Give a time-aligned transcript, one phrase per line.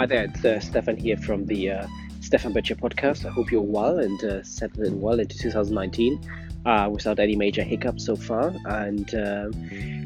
[0.00, 1.86] Hi there, it's uh, Stefan here from the uh,
[2.22, 3.26] Stefan Boettcher podcast.
[3.26, 6.18] I hope you're well and uh, settled in well into 2019
[6.64, 8.54] uh, without any major hiccups so far.
[8.64, 9.50] And uh,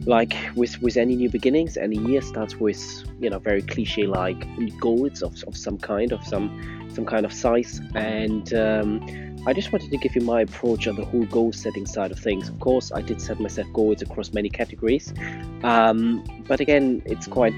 [0.05, 2.83] like with with any new beginnings, any year starts with
[3.21, 4.45] you know very cliche like
[4.81, 7.81] goals of, of some kind of some some kind of size.
[7.95, 11.87] And um, I just wanted to give you my approach on the whole goal setting
[11.87, 12.49] side of things.
[12.49, 15.15] Of course, I did set myself goals across many categories,
[15.63, 17.55] um, but again, it's quite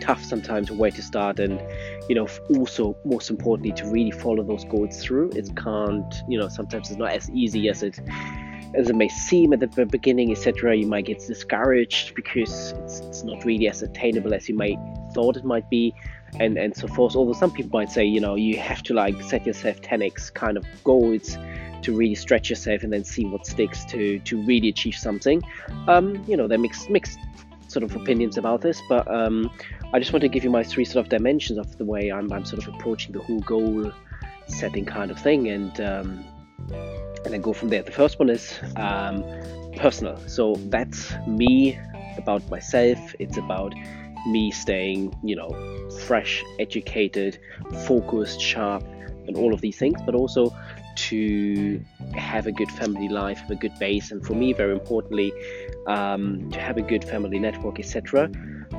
[0.00, 1.38] tough sometimes where to start.
[1.38, 1.60] And
[2.08, 5.30] you know also most importantly to really follow those goals through.
[5.30, 7.98] It can't you know sometimes it's not as easy as it
[8.76, 13.22] as it may seem at the beginning etc you might get discouraged because it's, it's
[13.22, 14.78] not really as attainable as you might
[15.14, 15.94] thought it might be.
[16.40, 17.14] And and so forth.
[17.14, 20.56] Although some people might say you know you have to like set yourself 10x kind
[20.56, 21.38] of goals
[21.82, 25.42] to really stretch yourself and then see what sticks to to really achieve something.
[25.86, 27.18] Um you know they're mixed mixed
[27.74, 29.50] sort of opinions about this but um
[29.94, 32.32] I just want to give you my three sort of dimensions of the way I'm,
[32.32, 33.92] I'm sort of approaching the whole goal
[34.46, 36.24] setting kind of thing, and um,
[37.24, 37.82] and then go from there.
[37.82, 39.24] The first one is um,
[39.76, 41.78] personal, so that's me
[42.18, 42.98] about myself.
[43.18, 43.74] It's about
[44.26, 45.50] me staying, you know,
[46.06, 47.38] fresh, educated,
[47.86, 48.82] focused, sharp,
[49.26, 50.54] and all of these things, but also
[50.96, 51.80] to
[52.14, 55.32] have a good family life, have a good base, and for me, very importantly,
[55.86, 58.30] um, to have a good family network, etc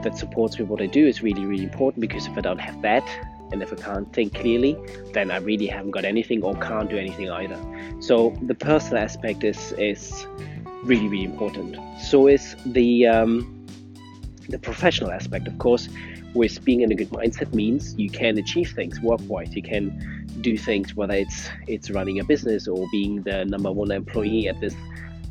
[0.04, 2.82] that supports me what I do is really, really important because if I don't have
[2.82, 3.08] that
[3.52, 4.78] and if I can't think clearly,
[5.14, 7.60] then I really haven't got anything or can't do anything either.
[8.00, 10.26] So the personal aspect is is
[10.84, 11.78] really, really important.
[12.02, 13.55] So is the um,
[14.50, 15.90] the professional aspect, of course.
[16.34, 19.56] With being in a good mindset means you can achieve things work-wise.
[19.56, 23.92] You can do things whether it's it's running a business or being the number one
[23.92, 24.76] employee at this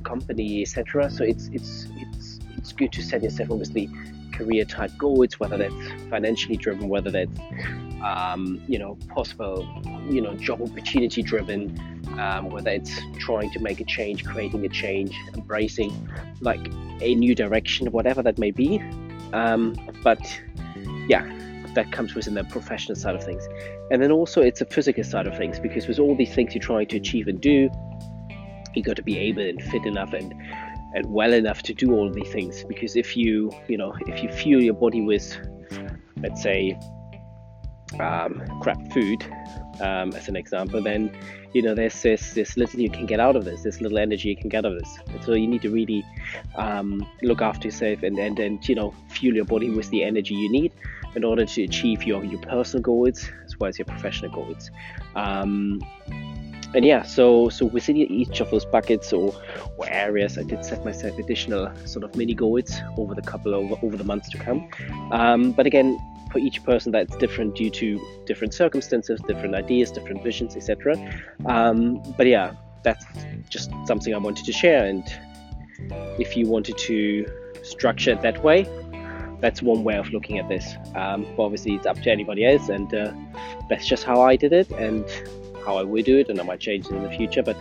[0.03, 1.11] company, etc.
[1.11, 3.91] So it's it's it's it's good to set yourself obviously
[4.33, 5.75] career type goals, whether that's
[6.11, 7.41] financially driven, whether that's
[8.03, 9.67] um, you know possible
[10.09, 11.79] you know job opportunity driven,
[12.19, 15.93] um, whether it's trying to make a change, creating a change, embracing
[16.41, 16.71] like
[17.01, 18.83] a new direction, whatever that may be.
[19.35, 20.41] Um, but
[21.09, 21.25] yeah,
[21.75, 23.47] that comes within the professional side of things,
[23.91, 26.63] and then also it's a physical side of things because with all these things you're
[26.63, 27.69] trying to achieve and do,
[28.75, 30.33] you got to be able and fit enough and
[30.95, 34.31] and well enough to do all these things because if you you know if you
[34.31, 35.37] fuel your body with
[36.23, 36.79] let's say
[38.01, 39.25] um, crap food
[39.81, 41.11] um, as an example then
[41.55, 43.63] you know there's this this little you can get out of this.
[43.63, 44.99] This little energy you can get out of this.
[45.25, 46.05] So you need to really
[46.57, 50.51] um, look after yourself and, and you know fuel your body with the energy you
[50.51, 50.73] need
[51.15, 54.71] in order to achieve your your personal goals as well as your professional goals.
[55.15, 55.81] Um,
[56.75, 59.33] and yeah, so so within each of those buckets or,
[59.77, 63.85] or areas, I did set myself additional sort of mini goals over the couple of
[63.85, 64.69] over the months to come.
[65.13, 65.97] Um, but again,
[66.35, 67.87] for each person, that's different due to
[68.27, 70.97] different circumstances, different ideas, different visions, etc.
[71.47, 73.07] Um, but yeah, that's
[73.49, 74.85] just something I wanted to share.
[74.85, 75.05] And
[76.19, 77.25] if you wanted to
[77.63, 78.69] structure it that way,
[79.41, 80.75] that's one way of looking at this.
[80.97, 83.13] Um, but obviously, it's up to anybody else, and uh,
[83.71, 84.69] that's just how I did it.
[84.73, 85.05] And
[85.65, 87.45] how I would do it, and I might change it in the future.
[87.45, 87.57] But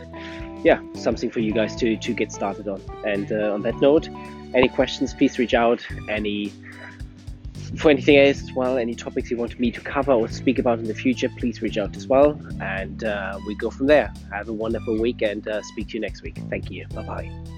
[0.64, 2.82] yeah, something for you guys to to get started on.
[3.06, 4.10] And uh, on that note,
[4.56, 5.86] any questions, please reach out.
[6.10, 6.52] Any
[7.78, 10.80] for anything else as well, any topics you want me to cover or speak about
[10.80, 12.40] in the future, please reach out as well.
[12.62, 14.14] And uh, we go from there.
[14.32, 16.38] Have a wonderful week and uh, speak to you next week.
[16.50, 16.88] Thank you.
[16.94, 17.53] Bye bye.